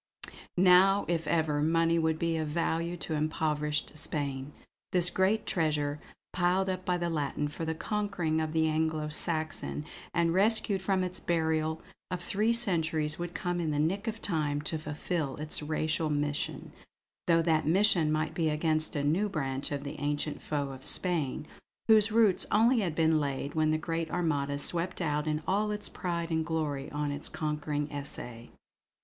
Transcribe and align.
Now 0.57 1.05
if 1.07 1.27
ever, 1.27 1.61
money 1.61 1.99
would 1.99 2.17
be 2.17 2.35
of 2.37 2.47
value 2.47 2.97
to 2.97 3.13
impoverished 3.13 3.95
Spain. 3.95 4.51
This 4.91 5.11
great 5.11 5.45
treasure, 5.45 5.99
piled 6.33 6.69
up 6.71 6.83
by 6.83 6.97
the 6.97 7.07
Latin 7.07 7.47
for 7.47 7.65
the 7.65 7.75
conquering 7.75 8.41
of 8.41 8.51
the 8.51 8.67
Anglo 8.67 9.09
Saxon, 9.09 9.85
and 10.11 10.33
rescued 10.33 10.81
from 10.81 11.03
its 11.03 11.19
burial 11.19 11.83
of 12.09 12.19
three 12.19 12.51
centuries, 12.51 13.19
would 13.19 13.35
come 13.35 13.59
in 13.59 13.69
the 13.69 13.77
nick 13.77 14.07
of 14.07 14.23
time 14.23 14.59
to 14.61 14.79
fulfill 14.79 15.35
its 15.35 15.61
racial 15.61 16.09
mission; 16.09 16.71
though 17.27 17.43
that 17.43 17.67
mission 17.67 18.11
might 18.11 18.33
be 18.33 18.49
against 18.49 18.95
a 18.95 19.03
new 19.03 19.29
branch 19.29 19.71
of 19.71 19.83
the 19.83 19.99
ancient 19.99 20.41
foe 20.41 20.69
of 20.71 20.83
Spain, 20.83 21.45
whose 21.87 22.11
roots 22.11 22.47
only 22.51 22.79
had 22.79 22.95
been 22.95 23.19
laid 23.19 23.53
when 23.53 23.69
the 23.69 23.77
great 23.77 24.09
Armada 24.09 24.57
swept 24.57 24.99
out 24.99 25.27
in 25.27 25.43
all 25.47 25.69
its 25.69 25.89
pride 25.89 26.31
and 26.31 26.43
glory 26.43 26.89
on 26.91 27.11
its 27.11 27.29
conquering 27.29 27.87
essay. 27.91 28.49